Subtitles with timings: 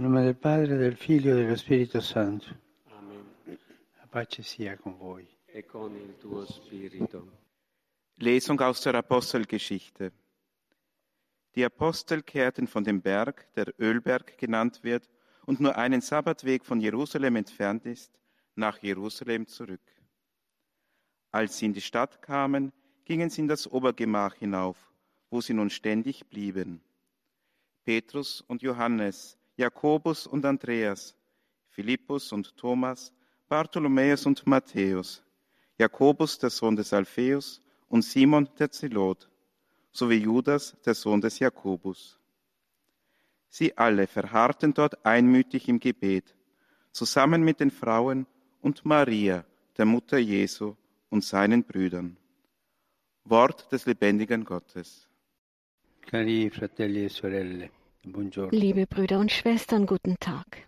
[0.00, 2.46] In nome del Padre, del Figlio e dello Spirito Santo.
[2.88, 3.34] Amen.
[3.98, 5.28] La pace sia con voi.
[5.44, 7.30] E con il tuo spirito.
[8.14, 10.10] Lesung aus der Apostelgeschichte.
[11.54, 15.06] Die Apostel kehrten von dem Berg, der Ölberg genannt wird
[15.44, 18.18] und nur einen Sabbatweg von Jerusalem entfernt ist,
[18.54, 19.84] nach Jerusalem zurück.
[21.30, 22.72] Als sie in die Stadt kamen,
[23.04, 24.78] gingen sie in das Obergemach hinauf,
[25.28, 26.80] wo sie nun ständig blieben.
[27.84, 31.14] Petrus und Johannes, Jakobus und Andreas,
[31.68, 33.12] Philippus und Thomas,
[33.46, 35.22] Bartholomäus und Matthäus,
[35.76, 39.28] Jakobus, der Sohn des Alpheus, und Simon, der Zelot,
[39.92, 42.18] sowie Judas, der Sohn des Jakobus.
[43.50, 46.34] Sie alle verharrten dort einmütig im Gebet,
[46.92, 48.26] zusammen mit den Frauen
[48.62, 49.44] und Maria,
[49.76, 50.74] der Mutter Jesu,
[51.10, 52.16] und seinen Brüdern.
[53.24, 55.06] Wort des lebendigen Gottes.
[56.00, 57.79] Cari fratelli e sorelle.
[58.50, 60.66] Liebe Brüder und Schwestern, guten Tag.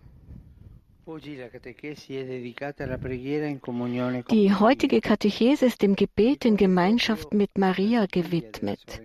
[4.31, 9.01] Die heutige Katechese ist dem Gebet in Gemeinschaft mit Maria gewidmet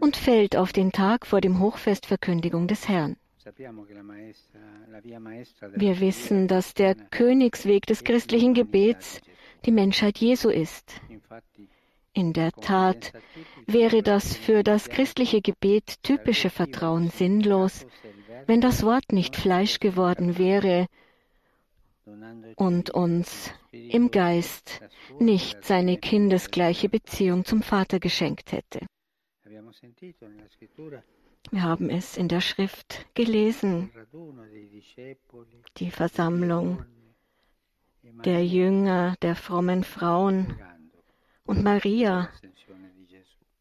[0.00, 3.16] und fällt auf den Tag vor dem Hochfest Verkündigung des Herrn.
[5.74, 9.20] Wir wissen, dass der Königsweg des christlichen Gebets
[9.64, 11.00] die Menschheit Jesu ist.
[12.14, 13.12] In der Tat
[13.66, 17.86] wäre das für das christliche Gebet typische Vertrauen sinnlos,
[18.46, 20.88] wenn das Wort nicht Fleisch geworden wäre
[22.56, 24.82] und uns im Geist
[25.18, 28.86] nicht seine kindesgleiche Beziehung zum Vater geschenkt hätte.
[31.50, 33.90] Wir haben es in der Schrift gelesen,
[35.78, 36.84] die Versammlung
[38.24, 40.58] der Jünger, der frommen Frauen
[41.52, 42.30] und Maria,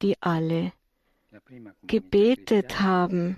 [0.02, 0.72] die alle
[1.84, 3.36] gebetet haben,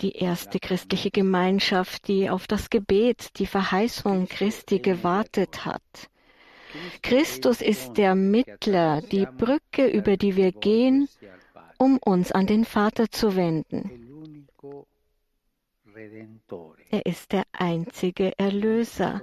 [0.00, 6.10] die erste christliche Gemeinschaft, die auf das Gebet, die Verheißung Christi gewartet hat.
[7.02, 11.08] Christus ist der Mittler, die Brücke, über die wir gehen,
[11.78, 14.48] um uns an den Vater zu wenden.
[16.90, 19.20] Er ist der einzige Erlöser.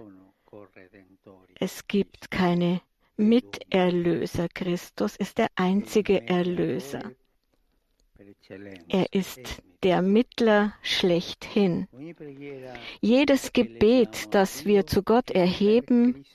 [1.59, 2.81] Es gibt keine
[3.15, 4.47] Miterlöser.
[4.49, 7.11] Christus ist der einzige Erlöser.
[8.87, 11.87] Er ist der Mittler schlechthin.
[13.01, 16.25] Jedes Gebet, das wir zu Gott erheben,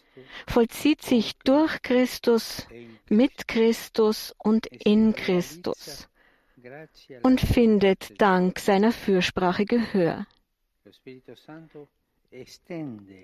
[0.47, 2.67] vollzieht sich durch Christus,
[3.09, 6.09] mit Christus und in Christus
[7.23, 10.27] und findet dank seiner Fürsprache Gehör.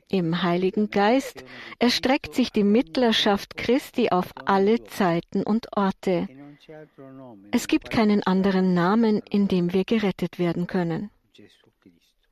[0.08, 1.44] Im Heiligen Geist
[1.78, 6.28] erstreckt sich die Mittlerschaft Christi auf alle Zeiten und Orte.
[7.50, 11.10] Es gibt keinen anderen Namen, in dem wir gerettet werden können.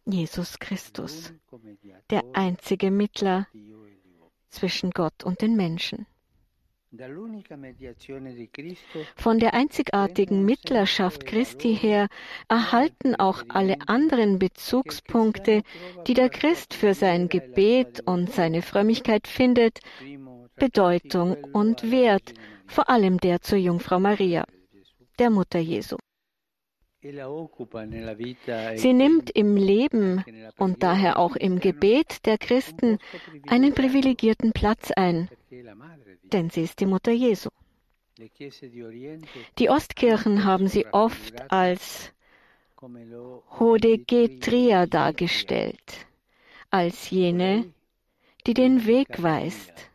[0.04, 1.32] Jesus Christus,
[2.10, 3.48] der einzige Mittler
[4.50, 5.56] zwischen Gott und den Menschen.
[5.56, 6.75] Dall'unica mediazione di Cristo
[9.16, 12.08] Von der einzigartigen Mittlerschaft Christi her
[12.48, 15.62] erhalten auch alle anderen Bezugspunkte,
[16.06, 19.80] die der Christ für sein Gebet und seine Frömmigkeit findet,
[20.54, 22.32] Bedeutung und Wert,
[22.66, 24.44] vor allem der zur Jungfrau Maria,
[25.18, 25.96] der Mutter Jesu.
[27.02, 30.24] E e Sie nimmt im Leben
[30.56, 32.98] und daher auch im Gebet der Christen
[33.46, 35.28] einen privilegierten Platz ein,
[36.22, 37.50] denn sie ist die Mutter Jesu.
[39.58, 42.12] Die Ostkirchen haben sie oft als
[43.58, 46.06] Hodegetria dargestellt,
[46.70, 47.72] als jene,
[48.46, 49.90] die den Weg weist,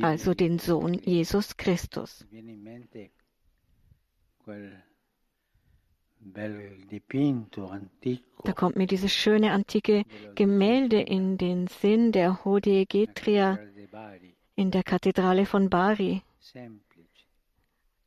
[0.00, 2.24] also den Sohn Jesus Christus.
[8.44, 14.34] Da kommt mir dieses schöne antike Gemälde in den Sinn der Hodegetria Cattedrale de Bari,
[14.54, 16.22] in der Kathedrale von Bari.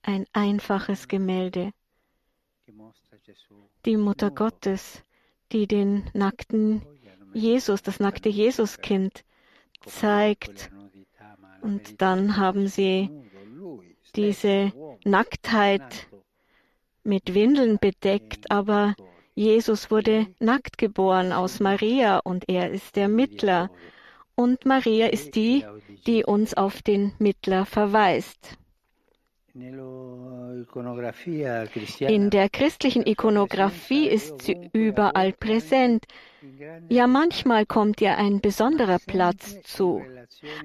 [0.01, 1.71] Ein einfaches Gemälde,
[3.85, 5.03] die Mutter Gottes,
[5.51, 6.81] die den nackten
[7.33, 9.25] Jesus, das nackte Jesuskind,
[9.85, 10.71] zeigt.
[11.61, 13.09] Und dann haben sie
[14.15, 14.71] diese
[15.03, 16.07] Nacktheit
[17.05, 18.95] mit Windeln bedeckt, aber
[19.35, 23.69] Jesus wurde nackt geboren aus Maria und er ist der Mittler.
[24.35, 25.65] Und Maria ist die,
[26.07, 28.57] die uns auf den Mittler verweist.
[31.99, 36.05] In der christlichen Ikonografie ist sie überall präsent.
[36.89, 40.01] Ja, manchmal kommt ihr ein besonderer Platz zu,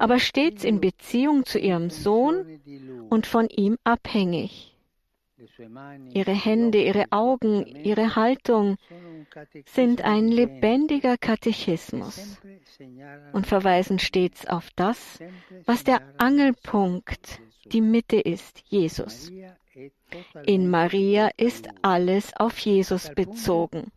[0.01, 2.61] aber stets in Beziehung zu ihrem Sohn
[3.11, 4.70] und von ihm abhängig.
[6.13, 8.77] Ihre Hände, ihre Augen, ihre Haltung
[9.67, 12.39] sind ein lebendiger Katechismus
[13.33, 15.21] und verweisen stets auf das,
[15.65, 19.31] was der Angelpunkt, die Mitte ist, Jesus.
[20.45, 23.93] In Maria ist alles auf Jesus bezogen.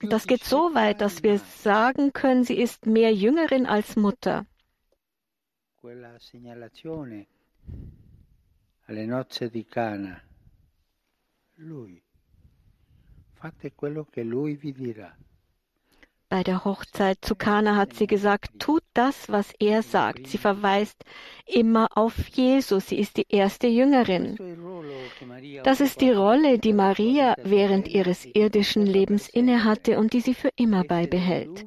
[0.00, 4.46] Das geht so weit, dass wir sagen können, sie ist mehr Jüngerin als Mutter.
[8.90, 10.20] Alle nozze di Cana,
[11.58, 12.02] lui,
[13.34, 15.16] fate quello che lui vi dirà.
[16.28, 20.26] Bei der Hochzeit zu Kana hat sie gesagt, tut das, was er sagt.
[20.28, 21.04] Sie verweist
[21.44, 22.88] immer auf Jesus.
[22.88, 24.36] Sie ist die erste Jüngerin.
[25.64, 30.50] Das ist die Rolle, die Maria während ihres irdischen Lebens innehatte und die sie für
[30.54, 31.66] immer beibehält.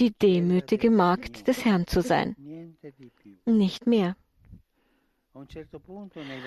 [0.00, 2.34] Die demütige Magd des Herrn zu sein.
[3.44, 4.16] Nicht mehr.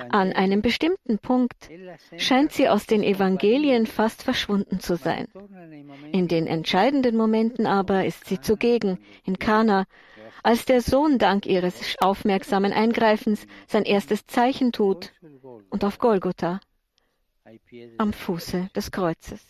[0.09, 1.69] An einem bestimmten Punkt
[2.17, 5.27] scheint sie aus den Evangelien fast verschwunden zu sein.
[6.11, 9.85] In den entscheidenden Momenten aber ist sie zugegen, in Kana,
[10.43, 15.13] als der Sohn dank ihres aufmerksamen Eingreifens sein erstes Zeichen tut
[15.69, 16.59] und auf Golgotha,
[17.97, 19.45] am Fuße des Kreuzes.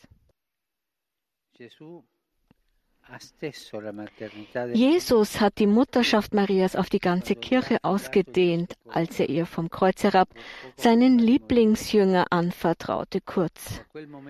[4.74, 10.04] Jesus hat die Mutterschaft Marias auf die ganze Kirche ausgedehnt, als er ihr vom Kreuz
[10.04, 10.30] herab
[10.76, 13.82] seinen Lieblingsjünger anvertraute, kurz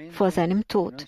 [0.10, 1.06] vor seinem Tod.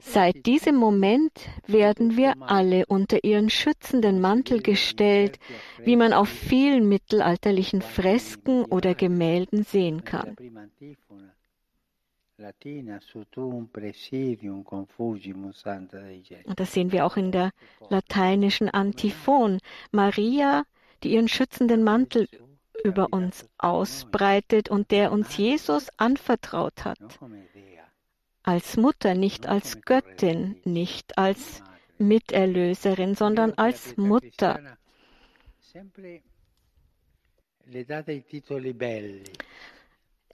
[0.00, 1.32] Seit diesem Moment
[1.66, 5.38] werden wir alle unter ihren schützenden Mantel gestellt,
[5.78, 10.36] wie man auf vielen mittelalterlichen Fresken oder Gemälden sehen kann.
[16.44, 17.50] Und das sehen wir auch in der
[17.90, 19.58] lateinischen Antiphon.
[19.92, 20.64] Maria,
[21.02, 22.28] die ihren schützenden Mantel
[22.82, 26.98] über uns ausbreitet und der uns Jesus anvertraut hat.
[28.42, 31.62] Als Mutter, nicht als Göttin, nicht als
[31.98, 34.78] Miterlöserin, sondern als Mutter.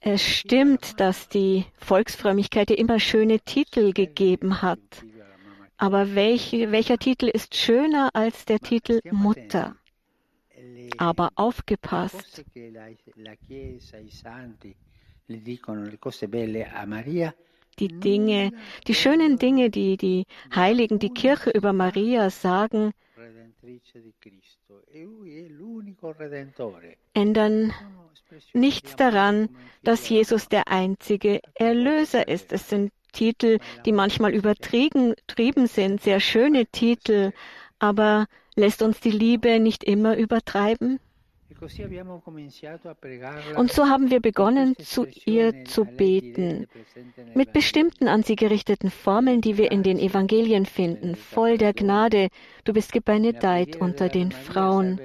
[0.01, 4.79] Es stimmt, dass die Volksfrömmigkeit ihr immer schöne Titel gegeben hat.
[5.77, 9.75] Aber welch, welcher Titel ist schöner als der Titel Mutter?
[10.97, 12.43] Aber aufgepasst.
[17.79, 18.51] Die Dinge,
[18.87, 22.93] die schönen Dinge, die die Heiligen, die Kirche über Maria sagen,
[27.13, 27.73] ändern
[28.53, 29.49] nichts daran,
[29.83, 32.51] dass Jesus der einzige Erlöser ist.
[32.51, 35.15] Es sind Titel, die manchmal übertrieben
[35.67, 37.31] sind, sehr schöne Titel,
[37.79, 40.99] aber lässt uns die Liebe nicht immer übertreiben?
[43.55, 46.67] Und so haben wir begonnen, zu ihr zu beten,
[47.33, 52.29] mit bestimmten an sie gerichteten Formeln, die wir in den Evangelien finden, voll der Gnade,
[52.63, 54.99] du bist gebenedeit unter den Frauen.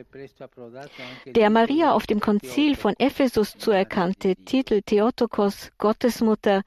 [1.26, 6.62] Der Maria auf dem Konzil von Ephesus zuerkannte Titel Theotokos, Gottesmutter,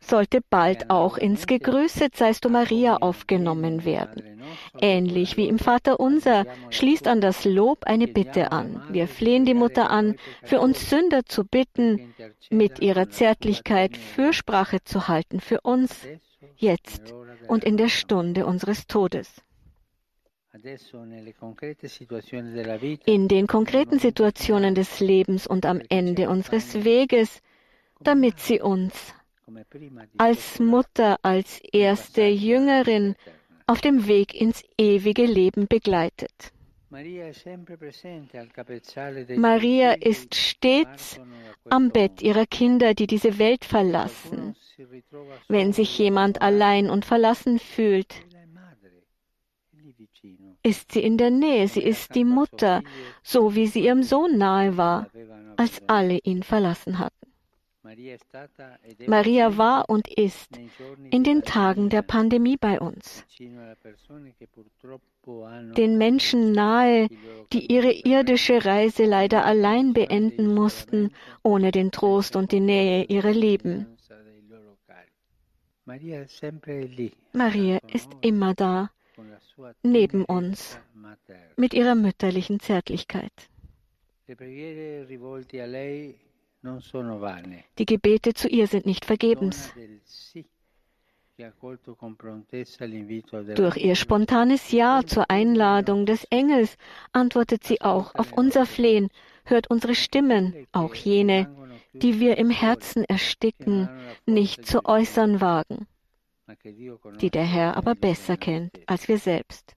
[0.00, 4.42] sollte bald auch ins Gegrüßet seist du Maria aufgenommen werden.
[4.78, 8.82] Ähnlich wie im Vater unser schließt an das Lob eine Bitte an.
[8.90, 12.14] Wir flehen die Mutter an, für uns Sünder zu bitten,
[12.50, 16.06] mit ihrer Zärtlichkeit Fürsprache zu halten für uns,
[16.56, 17.14] jetzt
[17.48, 19.42] und in der Stunde unseres Todes.
[23.06, 27.40] In den konkreten Situationen des Lebens und am Ende unseres Weges
[28.04, 29.14] damit sie uns
[30.16, 33.14] als Mutter, als erste Jüngerin
[33.66, 36.52] auf dem Weg ins ewige Leben begleitet.
[39.36, 41.20] Maria ist stets
[41.68, 44.54] am Bett ihrer Kinder, die diese Welt verlassen.
[45.48, 48.14] Wenn sich jemand allein und verlassen fühlt,
[50.62, 52.82] ist sie in der Nähe, sie ist die Mutter,
[53.22, 55.10] so wie sie ihrem Sohn nahe war,
[55.56, 57.23] als alle ihn verlassen hatten.
[59.06, 60.58] Maria war und ist
[61.10, 63.24] in den Tagen der Pandemie bei uns.
[65.76, 67.08] Den Menschen nahe,
[67.52, 73.32] die ihre irdische Reise leider allein beenden mussten, ohne den Trost und die Nähe ihrer
[73.32, 73.86] Lieben.
[77.32, 78.90] Maria ist immer da,
[79.82, 80.78] neben uns,
[81.56, 83.32] mit ihrer mütterlichen Zärtlichkeit.
[87.78, 89.72] Die Gebete zu ihr sind nicht vergebens.
[93.56, 96.76] Durch ihr spontanes Ja zur Einladung des Engels
[97.12, 99.08] antwortet sie auch auf unser Flehen,
[99.44, 101.48] hört unsere Stimmen, auch jene,
[101.92, 103.88] die wir im Herzen ersticken,
[104.26, 105.86] nicht zu äußern wagen,
[107.20, 109.74] die der Herr aber besser kennt als wir selbst.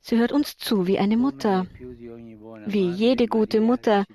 [0.00, 1.66] Sie hört uns zu wie eine Mutter.
[2.66, 4.06] Wie jede gute Mutter,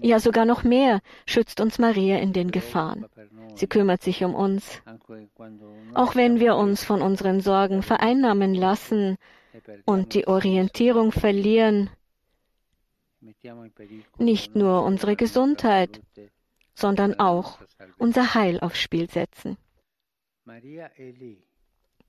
[0.00, 3.06] ja sogar noch mehr, schützt uns Maria in den Gefahren.
[3.54, 4.82] Sie kümmert sich um uns.
[5.94, 9.18] Auch wenn wir uns von unseren Sorgen vereinnahmen lassen
[9.84, 11.90] und die Orientierung verlieren,
[14.18, 16.00] nicht nur unsere Gesundheit,
[16.74, 17.58] sondern auch
[17.98, 19.56] unser Heil aufs Spiel setzen.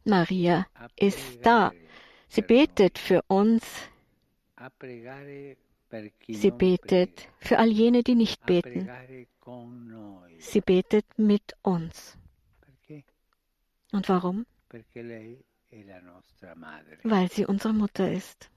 [0.06, 1.72] Maria ist da.
[2.34, 3.64] Sie betet für uns.
[6.28, 8.90] Sie betet für all jene, die nicht beten.
[10.40, 12.18] Sie betet mit uns.
[13.92, 14.48] Und warum?
[17.04, 18.50] Weil sie unsere Mutter ist.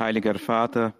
[0.00, 0.94] Heiliger Vater,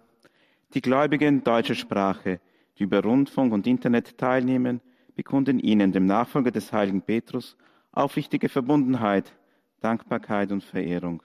[0.73, 2.39] die Gläubigen deutscher Sprache,
[2.77, 4.79] die über Rundfunk und Internet teilnehmen,
[5.13, 7.57] bekunden Ihnen, dem Nachfolger des heiligen Petrus,
[7.91, 9.35] aufrichtige Verbundenheit,
[9.81, 11.21] Dankbarkeit und Verehrung.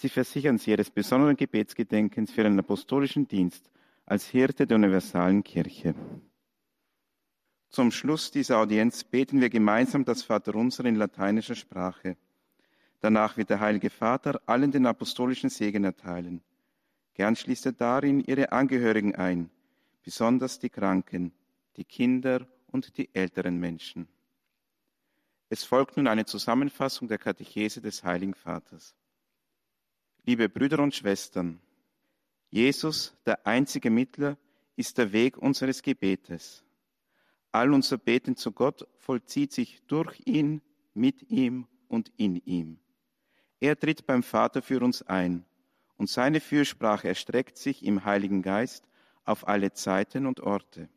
[0.00, 3.68] Sie versichern sie ihres besonderen Gebetsgedenkens für einen apostolischen Dienst
[4.06, 5.92] als Hirte der universalen Kirche.
[7.68, 12.16] Zum Schluss dieser Audienz beten wir gemeinsam das Vaterunser in lateinischer Sprache.
[13.00, 16.42] Danach wird der Heilige Vater allen den apostolischen Segen erteilen.
[17.14, 19.50] Gern schließt er darin ihre Angehörigen ein,
[20.04, 21.32] besonders die Kranken,
[21.76, 24.06] die Kinder und die älteren Menschen.
[25.48, 28.94] Es folgt nun eine Zusammenfassung der Katechese des Heiligen Vaters.
[30.28, 31.58] Liebe Brüder und Schwestern,
[32.50, 34.36] Jesus, der einzige Mittler,
[34.76, 36.62] ist der Weg unseres Gebetes.
[37.50, 40.60] All unser Beten zu Gott vollzieht sich durch ihn,
[40.92, 42.78] mit ihm und in ihm.
[43.58, 45.46] Er tritt beim Vater für uns ein
[45.96, 48.84] und seine Fürsprache erstreckt sich im Heiligen Geist
[49.24, 50.90] auf alle Zeiten und Orte.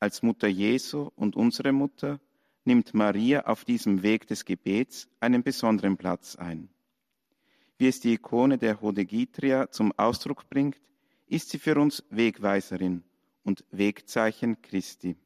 [0.00, 2.20] Als Mutter Jesu und unsere Mutter
[2.66, 6.68] nimmt Maria auf diesem Weg des Gebets einen besonderen Platz ein.
[7.78, 10.80] Wie es die Ikone der Hodegitria zum Ausdruck bringt,
[11.26, 13.02] ist sie für uns Wegweiserin
[13.42, 15.16] und Wegzeichen Christi.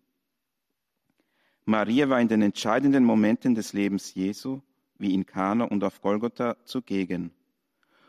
[1.64, 4.61] Maria war in den entscheidenden Momenten des Lebens Jesu,
[4.99, 7.30] wie in Kana und auf Golgotha, zugegen.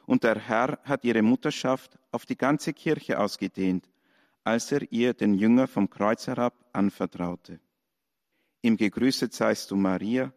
[0.05, 3.89] Und der Herr hat ihre Mutterschaft auf die ganze Kirche ausgedehnt,
[4.43, 7.59] als er ihr den Jünger vom Kreuz herab anvertraute.
[8.61, 10.33] Im Gegrüßet seist du, Maria,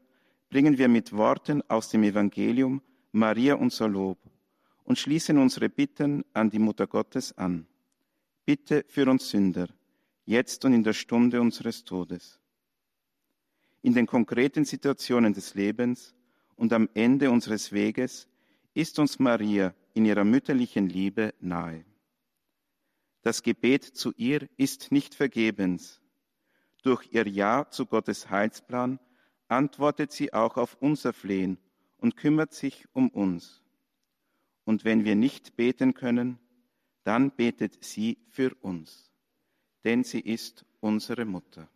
[0.50, 2.82] bringen wir mit Worten aus dem Evangelium
[3.16, 4.18] Maria unser Lob
[4.82, 7.64] und schließen unsere Bitten an die Mutter Gottes an.
[8.44, 9.68] Bitte für uns Sünder,
[10.24, 12.40] jetzt und in der Stunde unseres Todes.
[13.82, 16.12] In den konkreten Situationen des Lebens
[16.56, 18.26] und am Ende unseres Weges
[18.74, 21.84] ist uns Maria in ihrer mütterlichen Liebe nahe.
[23.22, 26.00] Das Gebet zu ihr ist nicht vergebens.
[26.82, 28.98] Durch ihr Ja zu Gottes Heilsplan
[29.46, 31.58] antwortet sie auch auf unser Flehen
[32.04, 33.62] und kümmert sich um uns.
[34.66, 36.38] Und wenn wir nicht beten können,
[37.02, 39.10] dann betet sie für uns,
[39.84, 41.66] denn sie ist unsere Mutter.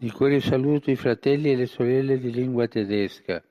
[0.00, 3.44] Di cuore saluto i fratelli e le sorelle di lingua tedesca.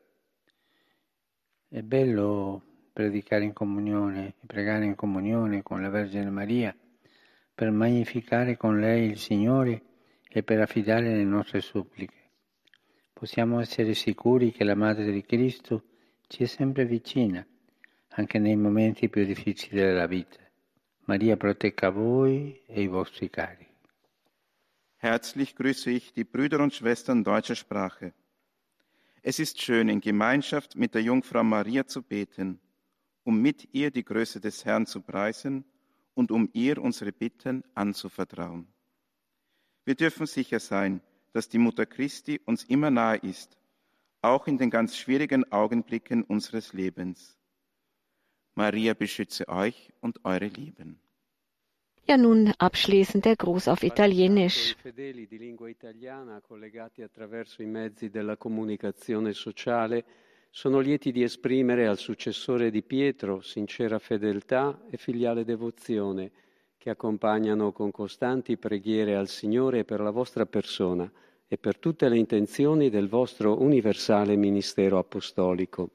[1.70, 6.76] È bello predicare in comunione, pregare in comunione con la Vergine Maria
[7.54, 9.80] per magnificare con lei il Signore
[10.28, 12.23] e per affidare le nostre suppliche.
[13.24, 15.84] Possiamo essere sicuri che la Madre di Cristo
[16.28, 17.48] ci è sempre vicina,
[18.16, 20.40] anche nei momenti più difficili della vita.
[21.06, 23.66] Maria protegga voi e i vostri cari.
[24.98, 28.14] Herzlich grüße ich die Brüder und Schwestern deutscher Sprache.
[29.22, 32.60] Es ist schön, in Gemeinschaft mit der Jungfrau Maria zu beten,
[33.24, 35.64] um mit ihr die Größe des Herrn zu preisen
[36.14, 38.68] und um ihr unsere Bitten anzuvertrauen.
[39.86, 41.00] Wir dürfen sicher sein,
[41.34, 43.58] dass die Mutter Christi uns immer nahe ist,
[44.22, 47.38] auch in den ganz schwierigen Augenblicken unseres Lebens.
[48.56, 51.00] Maria beschütze euch und eure Lieben.
[52.06, 54.76] Ja, nun abschließend der Gruß auf Italienisch.
[54.82, 60.04] Fedeli di lingua italiana collegati attraverso i mezzi della comunicazione sociale
[60.52, 66.32] sono lieti di esprimere al successore di Pietro sincera fedeltà e filiale devozione
[66.84, 71.10] che accompagnano con costanti preghiere al Signore per la vostra persona
[71.48, 75.90] e per tutte le intenzioni del vostro universale ministero apostolico.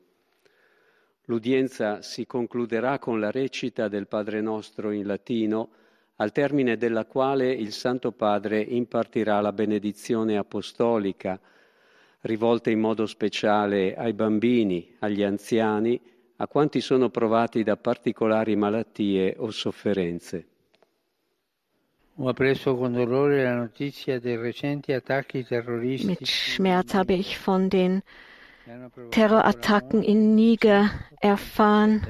[1.25, 5.69] L'udienza si concluderà con la recita del Padre nostro in latino
[6.17, 11.39] al termine della quale il Santo Padre impartirà la benedizione apostolica,
[12.21, 16.01] rivolta in modo speciale ai bambini, agli anziani,
[16.37, 20.57] a quanti sono provati da particolari malattie o sofferenze.
[22.19, 22.39] Mit
[26.29, 28.03] Schmerz habe ich von den
[29.13, 32.05] Terrorattacken in Niger erfahren,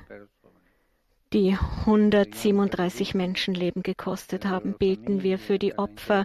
[1.35, 4.77] die 137 Menschenleben gekostet haben.
[4.79, 6.25] Beten wir für die Opfer,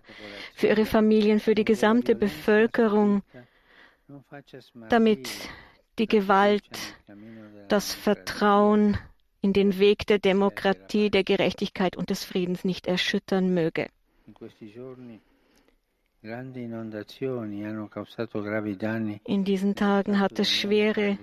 [0.56, 3.22] für ihre Familien, für die gesamte Bevölkerung,
[4.88, 5.30] damit
[6.00, 6.96] die Gewalt,
[7.68, 8.98] das Vertrauen
[9.44, 13.88] in den Weg der Demokratie, der Gerechtigkeit und des Friedens nicht erschüttern möge.
[19.26, 21.18] In diesen Tagen hat es schwere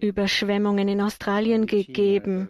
[0.00, 2.48] Überschwemmungen in Australien gegeben.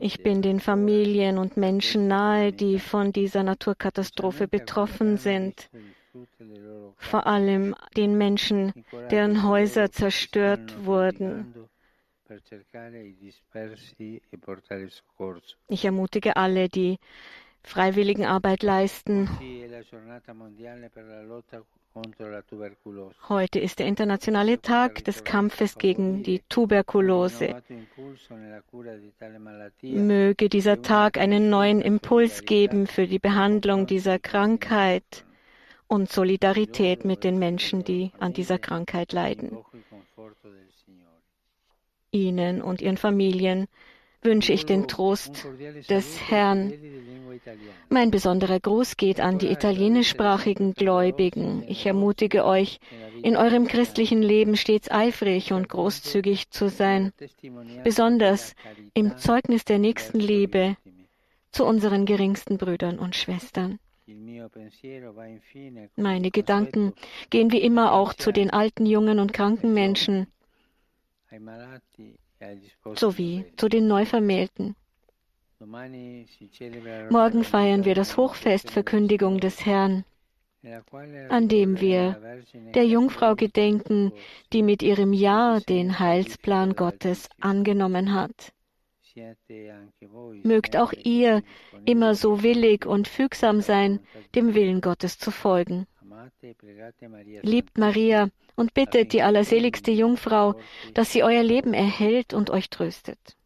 [0.00, 5.70] Ich bin den Familien und Menschen nahe, die von dieser Naturkatastrophe betroffen sind.
[6.96, 8.74] Vor allem den Menschen,
[9.10, 11.54] deren Häuser zerstört wurden.
[15.68, 16.98] Ich ermutige alle, die
[17.62, 19.28] Freiwilligenarbeit leisten.
[23.28, 27.62] Heute ist der internationale Tag des Kampfes gegen die Tuberkulose.
[29.82, 35.24] Möge dieser Tag einen neuen Impuls geben für die Behandlung dieser Krankheit
[35.86, 39.58] und Solidarität mit den Menschen, die an dieser Krankheit leiden.
[42.14, 43.66] Ihnen und Ihren Familien
[44.22, 45.46] wünsche ich den Trost
[45.90, 46.72] des Herrn.
[47.90, 51.62] Mein besonderer Gruß geht an die italienischsprachigen Gläubigen.
[51.68, 52.80] Ich ermutige euch,
[53.22, 57.12] in eurem christlichen Leben stets eifrig und großzügig zu sein,
[57.82, 58.54] besonders
[58.94, 60.76] im Zeugnis der Nächstenliebe
[61.52, 63.78] zu unseren geringsten Brüdern und Schwestern.
[65.96, 66.92] Meine Gedanken
[67.30, 70.26] gehen wie immer auch zu den alten, jungen und kranken Menschen
[72.94, 74.76] sowie zu den Neuvermählten.
[77.10, 80.04] Morgen feiern wir das Hochfest Verkündigung des Herrn,
[81.28, 82.20] an dem wir
[82.74, 84.12] der Jungfrau gedenken,
[84.52, 88.52] die mit ihrem Ja den Heilsplan Gottes angenommen hat.
[90.42, 91.42] Mögt auch ihr
[91.84, 94.00] immer so willig und fügsam sein,
[94.34, 95.86] dem Willen Gottes zu folgen.
[97.42, 100.54] Liebt Maria und bittet die allerseligste Jungfrau,
[100.94, 103.36] dass sie euer Leben erhält und euch tröstet.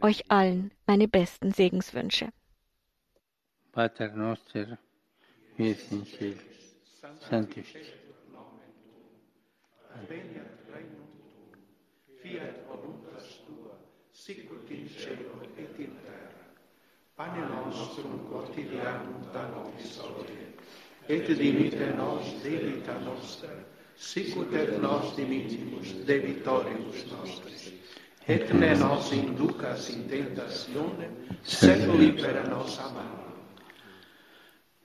[0.00, 2.28] Euch allen meine besten Segenswünsche.
[3.72, 4.78] Pater noster,
[5.56, 6.40] qui es in cielo,
[7.28, 7.96] sanctificetur
[12.22, 13.76] Fiat voluntas tua,
[14.10, 16.44] sicut in cielo et in terra.
[17.16, 20.54] Pane nostrum quotidianum da nobis hodie,
[21.08, 23.48] et dimitte nos debita nostra,
[23.96, 27.72] sicut et nos dimittimus debitoribus nostris.
[28.28, 31.12] Et ne nos inducas in tentationem,
[31.44, 33.22] sed libera nos a malo.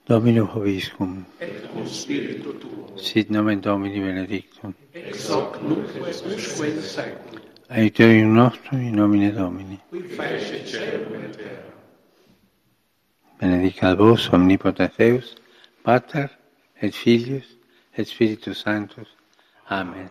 [0.06, 6.80] Domino Hoviscum, Et cum spiritu tuo, sit nomen Domini benedictum, ex hoc nunc usque in
[6.82, 9.78] seculum, aiuterium nostrum in nomine Domini.
[9.90, 11.72] qui fece celum et terra.
[13.40, 15.34] Benedicat vos omnipotens Deus,
[15.82, 16.26] Pater
[16.80, 17.58] et Filius
[17.96, 19.08] et Spiritus Sanctus.
[19.68, 20.08] Amen.